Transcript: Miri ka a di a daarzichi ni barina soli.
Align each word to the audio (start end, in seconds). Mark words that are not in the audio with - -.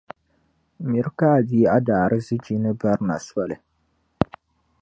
Miri 0.89 1.11
ka 1.17 1.27
a 1.37 1.41
di 1.49 1.59
a 1.75 1.77
daarzichi 1.87 2.55
ni 2.63 2.71
barina 2.79 3.17
soli. 3.27 3.55